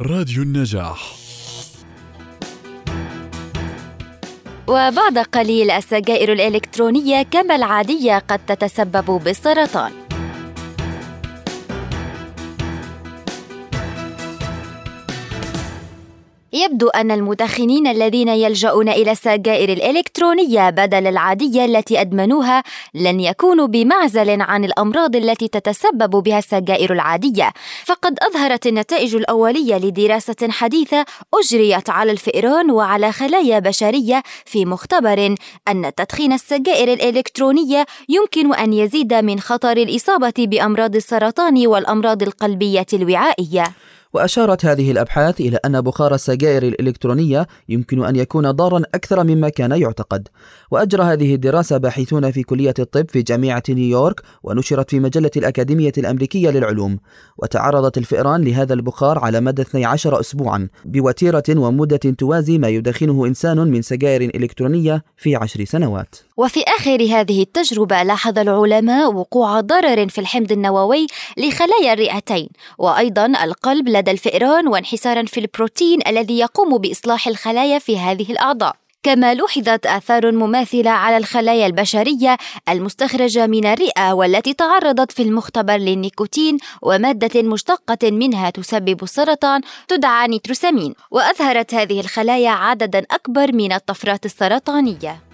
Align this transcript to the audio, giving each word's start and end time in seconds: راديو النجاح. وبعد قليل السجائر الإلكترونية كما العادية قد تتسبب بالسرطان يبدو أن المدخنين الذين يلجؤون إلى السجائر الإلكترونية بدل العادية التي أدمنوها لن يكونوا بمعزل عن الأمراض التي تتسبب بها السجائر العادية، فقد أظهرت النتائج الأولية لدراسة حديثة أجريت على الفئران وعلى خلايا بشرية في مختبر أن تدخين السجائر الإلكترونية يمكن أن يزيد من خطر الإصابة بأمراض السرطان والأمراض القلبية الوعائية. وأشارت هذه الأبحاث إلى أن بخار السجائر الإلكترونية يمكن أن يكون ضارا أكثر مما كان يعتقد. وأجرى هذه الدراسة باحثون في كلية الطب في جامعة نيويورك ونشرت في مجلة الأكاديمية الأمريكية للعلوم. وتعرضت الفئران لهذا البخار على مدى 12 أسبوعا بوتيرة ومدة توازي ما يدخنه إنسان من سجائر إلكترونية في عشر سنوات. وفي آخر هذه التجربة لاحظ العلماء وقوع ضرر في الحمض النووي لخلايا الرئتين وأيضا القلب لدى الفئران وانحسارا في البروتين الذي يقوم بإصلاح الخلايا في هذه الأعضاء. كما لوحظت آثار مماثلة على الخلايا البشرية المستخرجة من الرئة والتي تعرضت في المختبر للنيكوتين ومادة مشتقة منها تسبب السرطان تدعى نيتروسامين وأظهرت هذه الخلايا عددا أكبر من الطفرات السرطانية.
راديو 0.00 0.42
النجاح. 0.42 1.14
وبعد 4.68 5.18
قليل 5.18 5.70
السجائر 5.70 6.32
الإلكترونية 6.32 7.22
كما 7.22 7.56
العادية 7.56 8.18
قد 8.18 8.40
تتسبب 8.46 9.20
بالسرطان 9.24 9.92
يبدو 16.54 16.88
أن 16.88 17.10
المدخنين 17.10 17.86
الذين 17.86 18.28
يلجؤون 18.28 18.88
إلى 18.88 19.10
السجائر 19.10 19.72
الإلكترونية 19.72 20.70
بدل 20.70 21.06
العادية 21.06 21.64
التي 21.64 22.00
أدمنوها 22.00 22.62
لن 22.94 23.20
يكونوا 23.20 23.66
بمعزل 23.66 24.42
عن 24.42 24.64
الأمراض 24.64 25.16
التي 25.16 25.48
تتسبب 25.48 26.10
بها 26.10 26.38
السجائر 26.38 26.92
العادية، 26.92 27.50
فقد 27.84 28.18
أظهرت 28.22 28.66
النتائج 28.66 29.14
الأولية 29.14 29.76
لدراسة 29.76 30.48
حديثة 30.50 31.04
أجريت 31.34 31.90
على 31.90 32.12
الفئران 32.12 32.70
وعلى 32.70 33.12
خلايا 33.12 33.58
بشرية 33.58 34.22
في 34.46 34.64
مختبر 34.64 35.34
أن 35.68 35.92
تدخين 35.96 36.32
السجائر 36.32 36.92
الإلكترونية 36.92 37.86
يمكن 38.08 38.54
أن 38.54 38.72
يزيد 38.72 39.14
من 39.14 39.40
خطر 39.40 39.76
الإصابة 39.76 40.34
بأمراض 40.38 40.96
السرطان 40.96 41.66
والأمراض 41.66 42.22
القلبية 42.22 42.86
الوعائية. 42.92 43.64
وأشارت 44.14 44.64
هذه 44.64 44.90
الأبحاث 44.90 45.40
إلى 45.40 45.58
أن 45.64 45.80
بخار 45.80 46.14
السجائر 46.14 46.62
الإلكترونية 46.62 47.46
يمكن 47.68 48.04
أن 48.04 48.16
يكون 48.16 48.50
ضارا 48.50 48.82
أكثر 48.94 49.24
مما 49.24 49.48
كان 49.48 49.72
يعتقد. 49.72 50.28
وأجرى 50.70 51.02
هذه 51.02 51.34
الدراسة 51.34 51.76
باحثون 51.76 52.30
في 52.30 52.42
كلية 52.42 52.74
الطب 52.78 53.10
في 53.10 53.22
جامعة 53.22 53.62
نيويورك 53.68 54.20
ونشرت 54.42 54.90
في 54.90 55.00
مجلة 55.00 55.30
الأكاديمية 55.36 55.92
الأمريكية 55.98 56.50
للعلوم. 56.50 56.98
وتعرضت 57.38 57.98
الفئران 57.98 58.44
لهذا 58.44 58.74
البخار 58.74 59.18
على 59.18 59.40
مدى 59.40 59.62
12 59.62 60.20
أسبوعا 60.20 60.68
بوتيرة 60.84 61.44
ومدة 61.56 61.96
توازي 61.96 62.58
ما 62.58 62.68
يدخنه 62.68 63.26
إنسان 63.26 63.58
من 63.58 63.82
سجائر 63.82 64.22
إلكترونية 64.22 65.04
في 65.16 65.36
عشر 65.36 65.64
سنوات. 65.64 66.14
وفي 66.36 66.62
آخر 66.62 67.02
هذه 67.02 67.42
التجربة 67.42 68.02
لاحظ 68.02 68.38
العلماء 68.38 69.12
وقوع 69.12 69.60
ضرر 69.60 70.08
في 70.08 70.20
الحمض 70.20 70.52
النووي 70.52 71.06
لخلايا 71.36 71.92
الرئتين 71.92 72.48
وأيضا 72.78 73.26
القلب 73.26 73.88
لدى 73.88 74.10
الفئران 74.10 74.68
وانحسارا 74.68 75.24
في 75.24 75.40
البروتين 75.40 76.00
الذي 76.06 76.38
يقوم 76.38 76.78
بإصلاح 76.78 77.28
الخلايا 77.28 77.78
في 77.78 77.98
هذه 77.98 78.32
الأعضاء. 78.32 78.76
كما 79.02 79.34
لوحظت 79.34 79.86
آثار 79.86 80.32
مماثلة 80.32 80.90
على 80.90 81.16
الخلايا 81.16 81.66
البشرية 81.66 82.36
المستخرجة 82.68 83.46
من 83.46 83.66
الرئة 83.66 84.12
والتي 84.12 84.54
تعرضت 84.54 85.12
في 85.12 85.22
المختبر 85.22 85.76
للنيكوتين 85.76 86.58
ومادة 86.82 87.42
مشتقة 87.42 88.10
منها 88.10 88.50
تسبب 88.50 89.02
السرطان 89.02 89.60
تدعى 89.88 90.28
نيتروسامين 90.28 90.94
وأظهرت 91.10 91.74
هذه 91.74 92.00
الخلايا 92.00 92.50
عددا 92.50 93.06
أكبر 93.10 93.52
من 93.52 93.72
الطفرات 93.72 94.24
السرطانية. 94.24 95.33